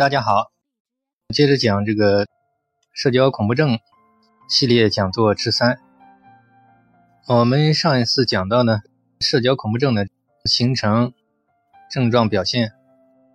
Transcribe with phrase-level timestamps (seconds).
[0.00, 0.50] 大家好，
[1.28, 2.26] 接着讲这个
[2.90, 3.78] 社交恐怖症
[4.48, 5.78] 系列讲座之三。
[7.26, 8.80] 我们上一次讲到呢，
[9.20, 10.08] 社交恐怖症的
[10.46, 11.12] 形成、
[11.90, 12.72] 症状表现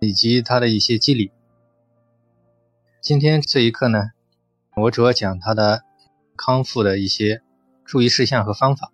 [0.00, 1.30] 以及它的一些机理。
[3.00, 4.10] 今天这一课呢，
[4.74, 5.84] 我主要讲它的
[6.36, 7.42] 康复的一些
[7.84, 8.90] 注意事项和方法。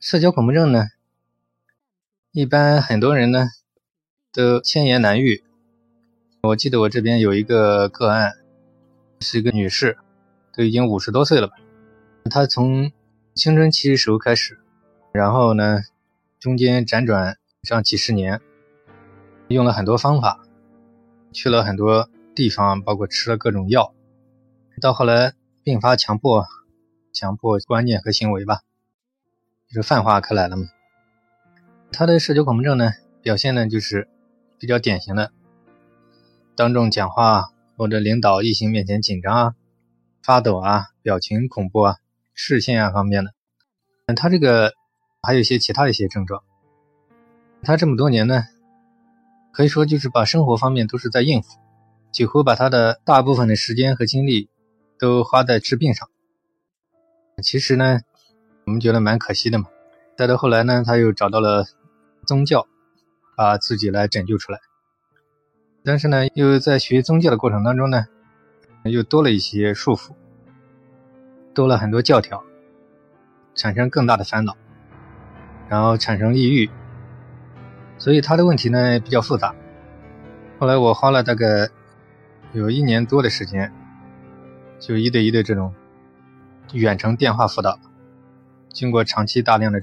[0.00, 0.88] 社交恐怖症呢，
[2.32, 3.46] 一般很多人呢
[4.32, 5.44] 都千言难愈。
[6.44, 8.32] 我记得我这边有一个个案，
[9.20, 9.96] 是一个女士，
[10.52, 11.54] 都已经五十多岁了吧。
[12.28, 12.90] 她从
[13.32, 14.58] 青春期时候开始，
[15.12, 15.82] 然后呢，
[16.40, 18.40] 中间辗转上几十年，
[19.46, 20.40] 用了很多方法，
[21.32, 23.94] 去了很多地方，包括吃了各种药，
[24.80, 26.44] 到后来并发强迫、
[27.12, 28.62] 强迫观念和行为吧，
[29.68, 30.64] 就是泛化开来了嘛。
[31.92, 32.90] 她的社交恐怖症呢，
[33.22, 34.08] 表现呢就是
[34.58, 35.30] 比较典型的。
[36.54, 39.54] 当众讲话或者领导异性面前紧张啊、
[40.22, 41.96] 发抖啊、表情恐怖啊、
[42.34, 43.32] 视线啊方面的，
[44.06, 44.74] 嗯，他这个
[45.22, 46.42] 还有一些其他的一些症状。
[47.62, 48.44] 他这么多年呢，
[49.52, 51.58] 可以说就是把生活方面都是在应付，
[52.12, 54.50] 几乎把他的大部分的时间和精力
[54.98, 56.08] 都花在治病上。
[57.42, 58.00] 其实呢，
[58.66, 59.66] 我们觉得蛮可惜的嘛。
[60.18, 61.64] 再到后来呢，他又找到了
[62.26, 62.66] 宗教，
[63.36, 64.58] 把自己来拯救出来。
[65.84, 68.06] 但是呢，又在学宗教的过程当中呢，
[68.84, 70.12] 又多了一些束缚，
[71.52, 72.44] 多了很多教条，
[73.56, 74.56] 产生更大的烦恼，
[75.68, 76.70] 然后产生抑郁，
[77.98, 79.54] 所以他的问题呢比较复杂。
[80.60, 81.68] 后来我花了大概
[82.52, 83.72] 有一年多的时间，
[84.78, 85.74] 就一对一的这种
[86.74, 87.76] 远程电话辅导，
[88.72, 89.82] 经过长期大量的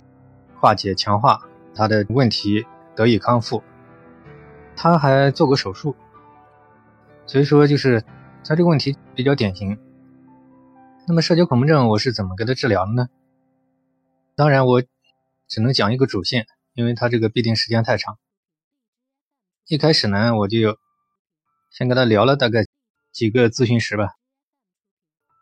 [0.56, 1.41] 化解、强化，
[1.75, 3.61] 他的问题得以康复。
[4.81, 5.94] 他还做过手术，
[7.27, 8.02] 所以说就是
[8.45, 9.77] 他这个问题比较典型。
[11.05, 13.09] 那么社交恐怖症我是怎么给他治疗的呢？
[14.38, 14.81] 当然我
[15.50, 18.18] 只能讲一个主线，因为他这个必定时间太长。
[19.68, 20.78] 一开始呢，我就
[21.69, 22.66] 先跟他聊了大概
[23.12, 24.13] 几个咨询时吧，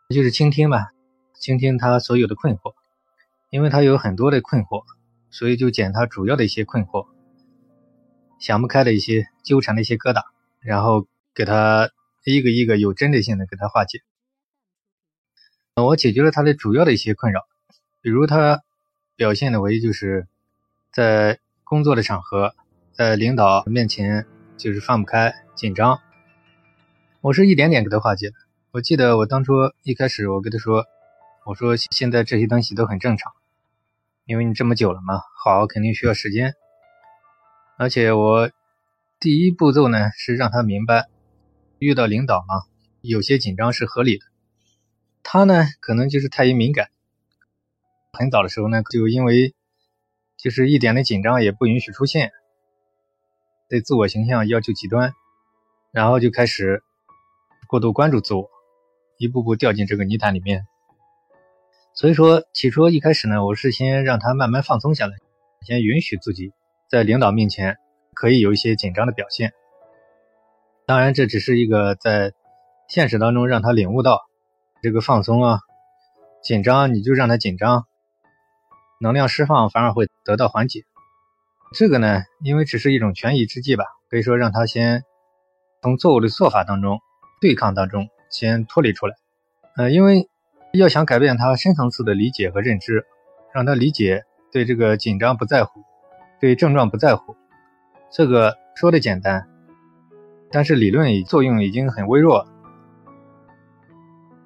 [0.08, 0.88] 就是倾听吧，
[1.38, 2.74] 倾听他所有的困惑，
[3.50, 4.82] 因为他有很多的困惑，
[5.30, 7.06] 所以就捡他主要的一些困惑。
[8.38, 10.22] 想不开的一些纠缠的一些疙瘩，
[10.60, 11.90] 然后给他
[12.24, 14.02] 一个一个有针对性的给他化解。
[15.74, 17.46] 我解决了他的主要的一些困扰，
[18.00, 18.62] 比如他
[19.16, 20.26] 表现的为就是
[20.92, 22.54] 在工作的场合，
[22.92, 26.00] 在领导面前就是放不开、紧张。
[27.20, 28.34] 我是一点点给他化解的。
[28.70, 30.84] 我记得我当初一开始我跟他说，
[31.44, 33.32] 我说现在这些东西都很正常，
[34.24, 36.54] 因为你这么久了嘛，好肯定需要时间。
[37.78, 38.50] 而且我
[39.20, 41.06] 第一步骤呢是让他明白，
[41.78, 42.64] 遇到领导嘛，
[43.02, 44.26] 有些紧张是合理的。
[45.22, 46.88] 他呢可能就是太于敏感，
[48.12, 49.54] 很早的时候呢就因为
[50.36, 52.32] 就是一点的紧张也不允许出现，
[53.68, 55.12] 对自我形象要求极端，
[55.92, 56.82] 然后就开始
[57.68, 58.50] 过度关注自我，
[59.18, 60.66] 一步步掉进这个泥潭里面。
[61.94, 65.16] 所以说起初一开始呢，我是先让他慢慢放松下来，
[65.64, 66.52] 先允许自己。
[66.88, 67.76] 在领导面前
[68.14, 69.52] 可以有一些紧张的表现，
[70.86, 72.32] 当然这只是一个在
[72.88, 74.22] 现实当中让他领悟到
[74.82, 75.60] 这个放松啊，
[76.42, 77.86] 紧张你就让他紧张，
[79.00, 80.84] 能量释放反而会得到缓解。
[81.74, 85.04] 这个呢，因为只是一种权宜之计吧，可以说让他先
[85.82, 87.00] 从错误的做法当中
[87.38, 89.14] 对抗当中先脱离出来。
[89.76, 90.30] 呃，因为
[90.72, 93.04] 要想改变他深层次的理解和认知，
[93.52, 95.82] 让他理解对这个紧张不在乎。
[96.40, 97.36] 对症状不在乎，
[98.12, 99.48] 这个说的简单，
[100.50, 102.46] 但是理论作用已经很微弱，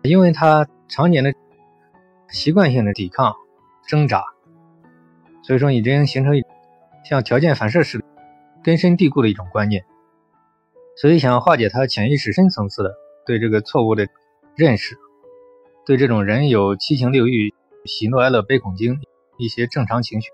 [0.02, 1.34] 因为他常年的
[2.28, 3.34] 习惯性的抵抗、
[3.86, 4.25] 挣扎，
[5.42, 6.34] 所以说已经形成
[7.04, 8.04] 像条件反射似的
[8.64, 9.84] 根深蒂固的一种观念，
[10.97, 12.94] 所以想化解他潜意识深层次的
[13.26, 14.08] 对这个错误的
[14.56, 14.96] 认识，
[15.84, 17.52] 对这种人有七情六欲、
[17.84, 18.99] 喜怒哀乐悲恐惊
[19.37, 20.31] 一些正常情绪。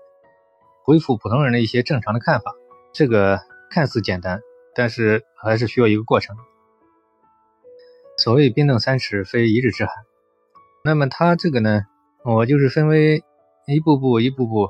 [0.83, 2.55] 恢复普通人的一些正常的看法，
[2.93, 3.39] 这个
[3.69, 4.41] 看似简单，
[4.75, 6.35] 但是还是需要一个过程。
[8.17, 9.93] 所谓冰冻三尺，非一日之寒。
[10.83, 11.83] 那么他这个呢，
[12.25, 13.23] 我就是分为
[13.67, 14.67] 一步步、一步步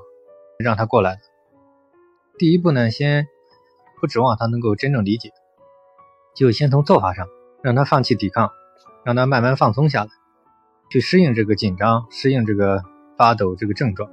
[0.58, 1.20] 让他过来。
[2.38, 3.28] 第一步呢，先
[4.00, 5.32] 不指望他能够真正理解，
[6.36, 7.28] 就先从做法上
[7.62, 8.52] 让他放弃抵抗，
[9.04, 10.10] 让他慢慢放松下来，
[10.92, 12.84] 去适应这个紧张，适应这个
[13.18, 14.12] 发抖这个症状。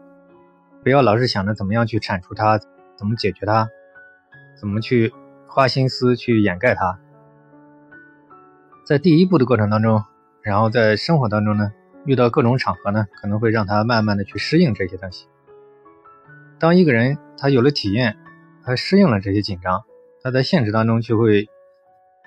[0.86, 2.60] 不要老是想着怎么样去铲除它，
[2.96, 3.68] 怎么解决它，
[4.56, 5.12] 怎么去
[5.48, 7.00] 花心思去掩盖它，
[8.86, 10.04] 在第一步的过程当中，
[10.42, 11.72] 然后在生活当中呢，
[12.04, 15.26] 遇到各种场合呢，可能会让他慢慢的去适应这些东西。
[16.60, 18.16] 当一个人他有了体验，
[18.62, 19.82] 他适应了这些紧张，
[20.22, 21.48] 他在现实当中就会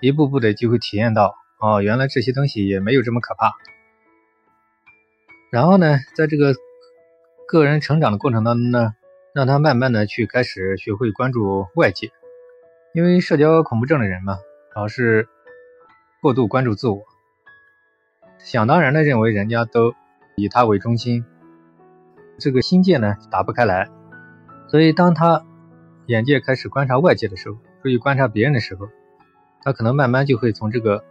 [0.01, 3.53] 一步步的就会体验到，哦，原来这些东西也没有这么可怕。
[5.49, 6.53] 然后呢，在这个
[7.51, 8.93] 个人成长的过程当中呢，
[9.33, 12.11] 让他慢慢的去开始学会关注外界，
[12.93, 14.37] 因为社交恐怖症的人嘛，
[14.75, 15.27] 老是
[16.21, 17.01] 过度关注自我，
[18.37, 19.95] 想当然的认为人家都
[20.35, 21.25] 以他为中心，
[22.37, 23.89] 这个心界呢打不开来，
[24.67, 25.43] 所以当他
[26.05, 28.89] 眼界开始观察外界的时候，注意观察别人的时候，
[29.63, 31.03] 他可能慢慢就会从这个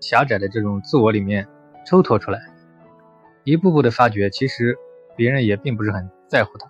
[0.00, 1.48] 狭窄的这种自我里面
[1.84, 2.38] 抽脱出来。
[3.42, 4.78] 一步步的发觉，其实
[5.16, 6.68] 别人也并不是很在乎他。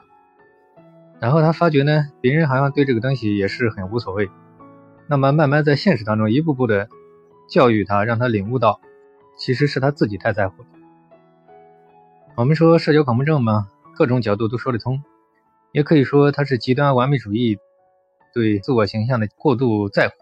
[1.20, 4.30] 然后他发觉呢，别人好像对这个东西也是很无所谓。
[5.06, 6.88] 那么慢慢在现实当中，一步步的
[7.48, 8.80] 教育他，让他领悟到，
[9.36, 10.68] 其实是他自己太在乎了。
[12.36, 15.02] 我们说社交恐怖症嘛，各种角度都说得通，
[15.72, 17.58] 也可以说他是极端完美主义，
[18.34, 20.14] 对自我形象的过度在乎。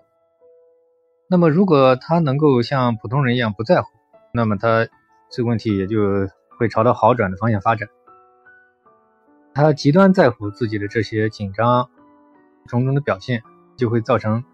[1.28, 3.88] 那么如果他能够像普通人一样不在乎，
[4.32, 4.86] 那么他
[5.30, 6.28] 这个问题也就。
[6.58, 7.88] 会朝着好转的方向发展。
[9.54, 11.90] 他极端在乎自己的这些紧张
[12.66, 13.42] 种种的表现，
[13.76, 14.44] 就会造成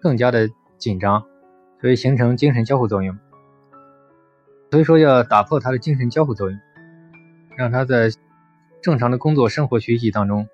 [0.00, 0.48] 更加的
[0.78, 1.26] 紧张，
[1.80, 3.18] 所以形成精神交互作用。
[4.70, 6.58] 所以说要打破他的精神交互作用，
[7.56, 8.10] 让他在
[8.82, 10.48] 正常的工作、生活、学习当中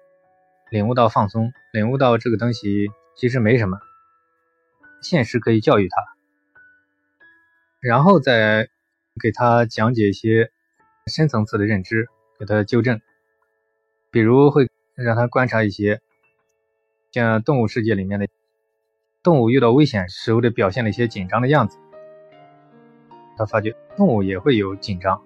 [0.71, 3.79] 领悟到放松，领悟到这个东西其实没什么，
[5.03, 6.03] 现实可以教育他，
[7.81, 8.69] 然后再
[9.21, 10.51] 给他讲解一些。
[11.09, 13.01] 深层次的认知，给他纠正，
[14.17, 16.01] 比如会让他观察一些
[17.13, 18.27] 像动物世界里面的
[19.23, 21.77] 动物遇到危险时候的表现的一些紧张的样子。
[23.37, 25.23] 他发觉动物也会有紧张，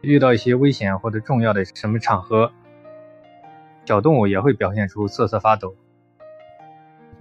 [0.00, 2.50] 遇到一些危险或者重要的什么场合，
[3.84, 5.76] 小动物也会表现出瑟瑟发抖，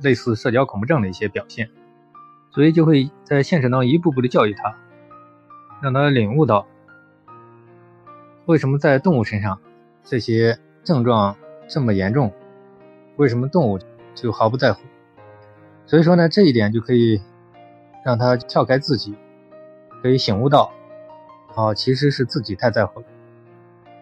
[0.02, 1.70] 类似社交恐怖症的一些表现。
[2.50, 4.76] 所以就会在现实当中一步步的教育他，
[5.80, 6.66] 让他领悟到。
[8.48, 9.62] 为什么在动物身上
[10.10, 11.36] 这些症状
[11.68, 12.32] 这么严重？
[13.18, 13.78] 为什么动物
[14.16, 14.80] 就毫不在乎？
[15.86, 17.22] 所以说呢，这一点就可以
[18.06, 19.14] 让他跳开自己，
[20.02, 20.72] 可以醒悟到，
[21.56, 23.06] 哦，其实是自己太在乎了，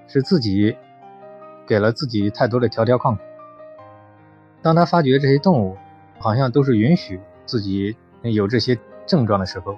[0.08, 0.78] 是自己
[1.66, 3.28] 给了自己太多的条条框框。
[4.62, 5.76] 当他发觉这些动物
[6.20, 9.76] 好像都是允许自己有这些症状的时候，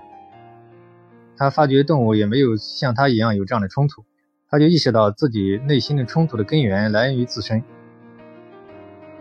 [1.38, 4.04] 他发觉动物也没有像他一样有这样的冲突。
[4.50, 7.62] 他就意识到自己内心的冲突的根源来源于自身。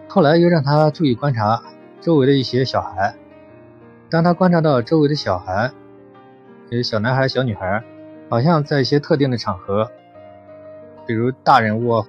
[0.09, 1.61] 后来又让他注意观察
[2.01, 3.15] 周围的一些小孩。
[4.09, 5.73] 当他观察到周围的小孩，
[6.71, 7.83] 有小男孩、小女孩，
[8.31, 9.91] 好像在一些特定的场合，
[11.09, 12.05] 比如大人物，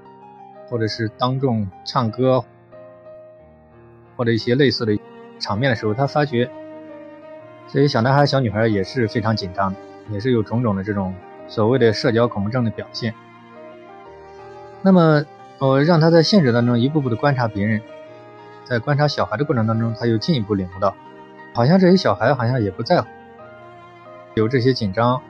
[0.70, 2.46] 或者是当众唱歌，
[4.16, 4.96] 或者一些类似的
[5.40, 6.48] 场面的时候，他发觉
[7.68, 9.74] 这些小男孩、小女孩也是非常紧张，
[10.12, 11.16] 也是有种种的这种。
[11.48, 13.14] 所谓的社交恐怖症的表现。
[14.84, 15.26] 那么，
[15.58, 17.82] 我让他在现实当中一步步的观察别人，
[18.64, 20.96] 在观察小孩的过程当中，他又进一步领悟到，
[21.54, 23.08] 好像这些小孩好像也不在乎，
[24.36, 25.22] 有这些紧张，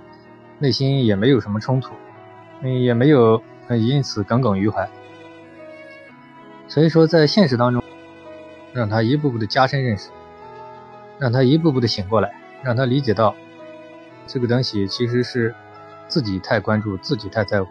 [0.59, 1.93] 内心也没有什么冲突，
[2.61, 4.87] 嗯也没有因此耿耿于怀。
[6.67, 7.81] 所以说，在现实当中，
[8.73, 10.09] 让他一步步的加深认识，
[11.19, 12.33] 让他一步步的醒过来，
[12.63, 13.33] 让他理解到，
[14.27, 15.55] 这个东西其实是。
[16.07, 17.69] 自己太关注，自己太在乎，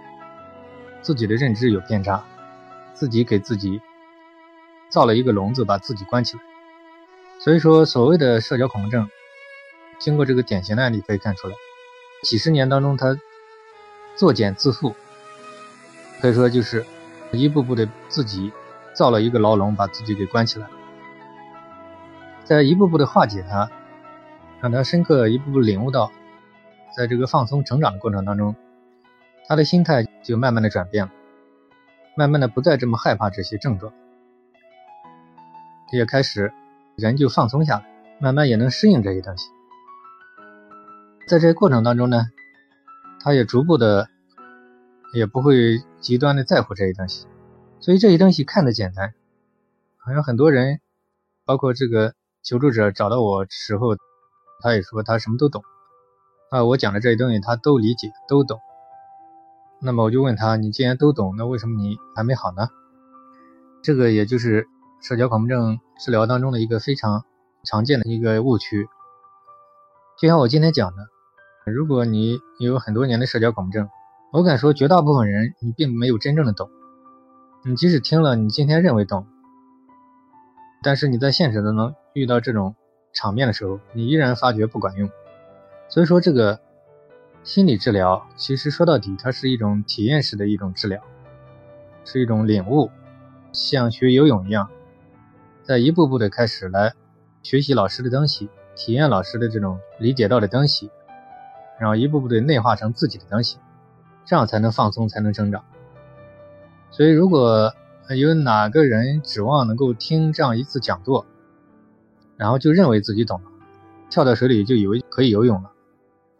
[1.03, 2.25] 自己的认知有偏差，
[2.93, 3.81] 自己给自己
[4.89, 6.43] 造了一个笼子，把自己关起来。
[7.41, 9.09] 所以说，所谓的社交恐惧症，
[9.99, 11.55] 经过这个典型的案例可以看出来，
[12.23, 13.19] 几十年当中他
[14.17, 14.95] 作茧自缚，
[16.21, 16.85] 可以说就是
[17.33, 18.53] 一步步的自己
[18.95, 20.67] 造了一个牢笼，把自己给关起来，
[22.45, 23.71] 在一步步的化解它，
[24.61, 26.11] 让他深刻一步步领悟到。
[26.97, 28.57] 在这个放松成长的过程当中，
[29.47, 31.13] 他的心态就慢慢的转变了，
[32.17, 33.93] 慢慢的不再这么害怕这些症状，
[35.93, 36.55] 也开始
[36.97, 37.87] 人就放松下来，
[38.19, 39.51] 慢慢也能适应这些东西。
[41.29, 42.31] 在这个过程当中呢，
[43.21, 44.09] 他也逐步的
[45.13, 47.27] 也不会极端的在乎这些东西，
[47.79, 49.13] 所以这些东西看的简单，
[49.99, 50.81] 好像很多人，
[51.45, 53.97] 包括这个求助者找到我时候，
[54.63, 55.63] 他也说他什么都懂。
[56.57, 58.61] 啊，我讲的这些东西他都理解都懂，
[59.79, 62.71] 那么我就问他，你既然都懂，那为什么你还没好呢？
[63.83, 64.67] 这个也就是
[65.03, 67.27] 社交恐怖症治疗当中的一个非常
[67.63, 68.89] 常见的一个误区。
[70.19, 71.09] 就像我今天讲的，
[71.71, 73.91] 如果你有很多年的社交恐怖症，
[74.33, 76.71] 我敢说绝大部分人你并没有真正的懂。
[77.67, 79.27] 你即使听了，你今天认为懂，
[80.83, 82.77] 但是你在现实当中遇到这种
[83.13, 85.11] 场面的时候，你依然发觉不管用。
[85.89, 86.61] 所以说，这个
[87.45, 91.01] 心理治疗其实说到底，它是一种体验式的一种治疗，
[92.05, 92.91] 是一种领悟，
[93.53, 94.69] 像学游泳一样，
[95.63, 96.93] 在一步步的开始来
[97.43, 100.91] 学习老师的东西，体验老师的这种理解到的东西，
[101.79, 103.59] 然后一步步的内化成自己的东西，
[104.25, 105.65] 这样才能放松，才能成长。
[106.91, 107.73] 所以，如果
[108.09, 111.27] 有哪个人指望能够听这样一次讲座，
[112.37, 113.51] 然后就认为自己懂了，
[114.11, 115.71] 跳到水里就以为可以游泳了。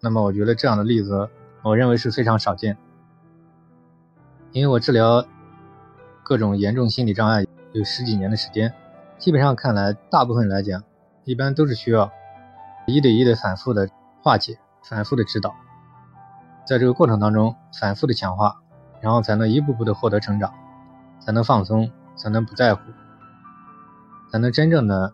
[0.07, 1.29] 那么我觉得这样的例子，
[1.63, 2.77] 我认为是非常少见。
[4.53, 5.27] 因为我治疗
[6.23, 8.73] 各种严重心理障碍有十几年的时间，
[9.19, 10.85] 基本上看来，大部分来讲，
[11.25, 12.13] 一般都是需要
[12.87, 13.91] 一对一的反复的
[14.23, 15.57] 化解、反复的指导，
[16.65, 18.63] 在这个过程当中反复的强化，
[19.01, 20.55] 然后才能一步步的获得成长，
[21.19, 22.81] 才能放松，才能不在乎，
[24.31, 25.13] 才能真正的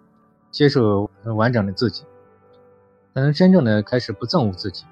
[0.50, 2.04] 接受完整的自己。
[3.14, 4.86] 才能真正的开始不憎恶自己，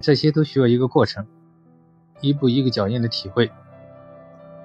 [0.00, 1.26] 这些都需要一个过程，
[2.20, 3.52] 一步一个脚印的体会，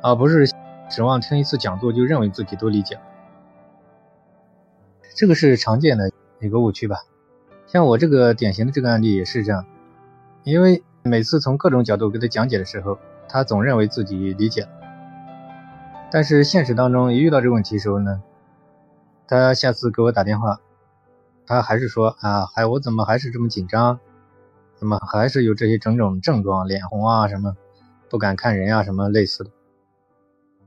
[0.01, 0.47] 而不是
[0.89, 3.01] 指望听一次讲座就认为自己都理解了。
[5.15, 6.09] 这个是常见的
[6.39, 6.97] 一个误区吧？
[7.67, 9.65] 像我这个典型的这个案例也是这样，
[10.43, 12.97] 因为每次从各种角度给他讲解的时候，
[13.29, 14.69] 他总认为自己理解了，
[16.11, 18.23] 但是现实当中一遇到这个问题的时候呢，
[19.27, 20.59] 他下次给我打电话。
[21.45, 23.99] 他还是说啊，还我怎么还是这么紧张？
[24.75, 27.55] 怎么还是有这些种种症状，脸红啊什么，
[28.09, 29.51] 不敢看人啊什么类似的，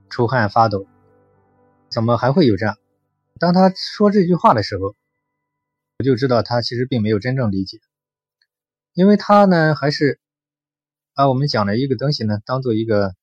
[0.08, 0.86] 出汗发抖，
[1.90, 2.78] 怎么还会有这样？
[3.38, 4.94] 当他说这句话的时候，
[5.98, 7.78] 我就知道他其实并没有真正理解，
[8.94, 10.18] 因为他呢还是
[11.14, 13.14] 把我们讲的一个东西呢当做一个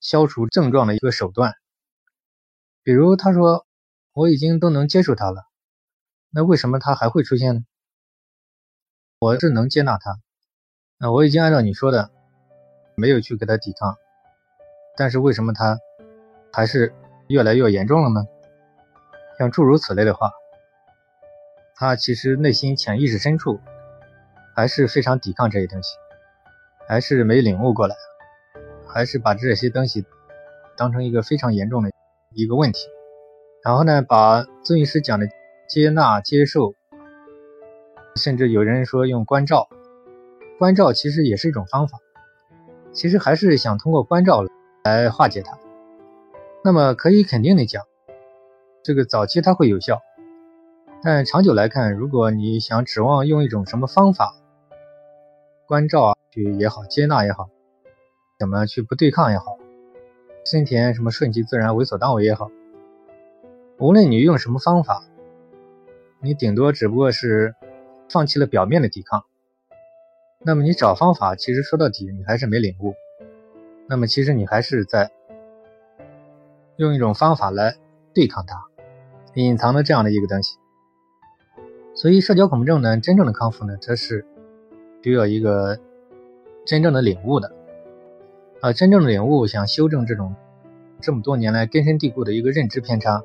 [0.00, 1.54] 消除症状的一个手段，
[2.82, 3.64] 比如他说
[4.12, 5.49] 我已经都能接受他了。
[6.32, 7.62] 那为什么它还会出现呢？
[9.18, 10.20] 我是能接纳它，
[10.96, 12.12] 那我已经按照你说的，
[12.94, 13.96] 没有去给它抵抗，
[14.96, 15.80] 但是为什么它
[16.52, 16.94] 还是
[17.26, 18.24] 越来越严重了呢？
[19.40, 20.30] 像诸如此类的话，
[21.74, 23.58] 他其实内心潜意识深处
[24.54, 25.96] 还是非常抵抗这些东西，
[26.86, 27.96] 还是没领悟过来，
[28.86, 30.06] 还是把这些东西
[30.76, 31.90] 当成一个非常严重的
[32.36, 32.86] 一个问题，
[33.64, 35.26] 然后呢，把咨询师讲的。
[35.70, 36.74] 接纳、接受，
[38.16, 39.68] 甚至有人说用关照，
[40.58, 42.00] 关照其实也是一种方法，
[42.92, 44.44] 其实还是想通过关照
[44.82, 45.56] 来化解它。
[46.64, 47.84] 那么可以肯定的讲，
[48.82, 50.00] 这个早期它会有效，
[51.04, 54.34] 但长久来看，如果你想指望用一种什么方法，
[55.68, 57.48] 关照啊去也好，接纳也好，
[58.40, 59.56] 怎么去不对抗也好，
[60.44, 62.50] 森田什么顺其自然、为所当为也好，
[63.78, 65.04] 无论你用什么方法。
[66.22, 67.54] 你顶多只不过是
[68.10, 69.24] 放弃了表面的抵抗，
[70.44, 72.94] 那么你找方法，其实说到底你还是没领悟，
[73.86, 75.10] 那么其实你还是在
[76.76, 77.76] 用一种方法来
[78.12, 78.62] 对抗它，
[79.32, 80.58] 隐藏的这样的一个东西。
[81.94, 84.26] 所以社交恐怖症呢，真正的康复呢，它是
[85.02, 85.78] 需要一个
[86.66, 87.50] 真正的领悟的，
[88.60, 90.34] 啊，真正的领悟，想修正这种
[91.00, 93.22] 这么多年来根深蒂固的一个认知偏差。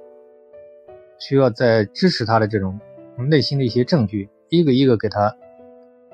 [1.17, 2.77] 需要在支持他的这种
[3.23, 5.35] 内心的一些证据，一个一个给他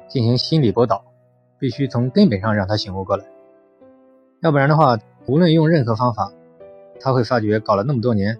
[0.07, 1.03] 进行心理驳倒，
[1.57, 3.25] 必须从根本上让他醒悟过来。
[4.41, 6.31] 要不然的话，无论用任何方法，
[6.99, 8.37] 他会发觉搞了那么多年，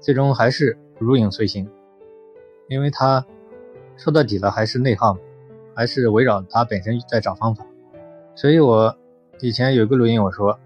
[0.00, 1.68] 最终还是如影随形，
[2.68, 3.24] 因为他
[3.96, 5.16] 说到底了还是内耗，
[5.74, 7.66] 还是围绕他本身在找方法。
[8.34, 8.96] 所以我
[9.40, 10.58] 以前有一个录音，我说，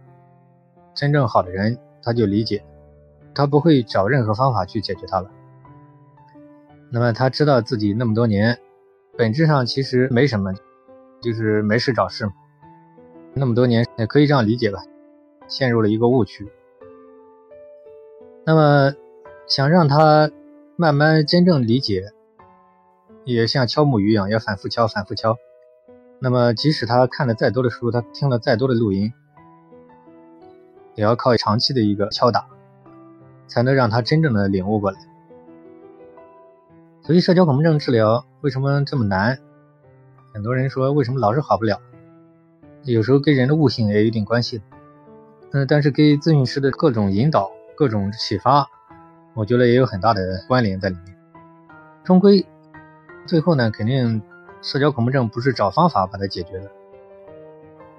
[0.94, 2.62] 真正好的人他就理解。
[3.34, 5.30] 他不会找任何方法去解决它了。
[6.92, 8.58] 那么他知道自己那么多年，
[9.16, 10.52] 本质上其实没什么，
[11.22, 12.32] 就是没事找事嘛。
[13.32, 14.82] 那么多年也可以这样理解吧，
[15.48, 16.46] 陷入了一个误区。
[18.44, 18.94] 那么
[19.46, 20.30] 想让他
[20.76, 22.12] 慢慢真正理解，
[23.24, 25.36] 也像敲木鱼一样，要反复敲，反复敲。
[26.18, 29.12] 那么即使他看了再多的书，他听了再多的录音，
[30.94, 32.46] 也要靠长期的一个敲打。
[33.48, 34.98] 才能让他真正的领悟过来。
[37.04, 39.36] 所以，社交恐怖症治疗为什么这么难？
[40.32, 41.80] 很多人说，为什么老是好不了？
[42.84, 44.62] 有时候跟人的悟性也有一定关系。
[45.50, 48.68] 嗯，但是跟咨询师的各种引导、各种启发，
[49.34, 51.16] 我觉得也有很大的关联在里面。
[52.04, 52.46] 终归，
[53.26, 54.22] 最后呢，肯定
[54.62, 56.70] 社交恐怖症不是找方法把它解决的，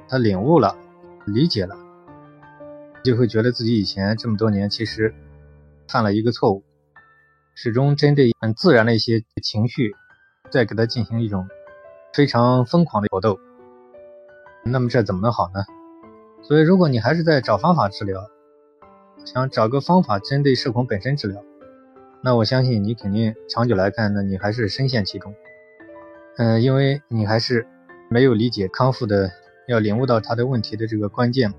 [0.08, 0.78] 他领悟了，
[1.26, 1.76] 理解了，
[3.04, 5.14] 就会觉得自己以前这么多年其实
[5.90, 6.64] 犯了一个错误，
[7.56, 9.96] 始终针对很自然的一些情绪，
[10.50, 11.48] 在给他进行一种
[12.14, 13.40] 非常疯狂的搏斗，
[14.64, 15.64] 那么这怎么能好呢？
[16.42, 18.30] 所以，如果你还是在找方法治疗，
[19.24, 21.44] 想找个方法针对社恐本身治疗。
[22.22, 25.34] 那我相信你肯定长久来看，那你还是深陷其中。
[26.38, 27.68] 嗯，因为你还是
[28.10, 29.32] 没有理解康复的
[29.68, 31.54] 要领悟到他的问题的这个关键，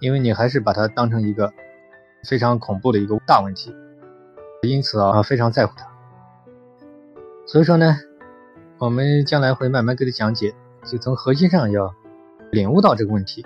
[0.00, 1.52] 因为你还是把它当成一个
[2.28, 3.74] 非常恐怖的一个大问题，
[4.64, 5.86] 因此啊非常在乎他。
[7.46, 7.96] 所以说呢，
[8.78, 10.54] 我们将来会慢慢给他讲解，
[10.84, 11.94] 就从核心上要
[12.50, 13.44] 领悟到这个问题，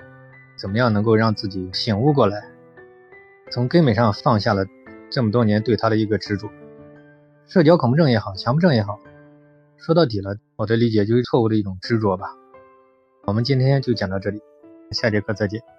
[0.58, 2.42] 怎么样能够让自己醒悟过来，
[3.50, 4.64] 从根本上放下了。
[5.10, 6.50] 这么多年对他的一个执着，
[7.46, 9.00] 社交恐怖症也好，强迫症也好，
[9.78, 12.36] 说到底了，我的理解就是错误的一种执着吧。
[13.24, 14.42] 我们今天就讲到这里，
[14.90, 15.77] 下节课再见。